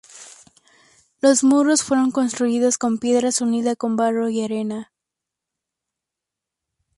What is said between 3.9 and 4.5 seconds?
barro y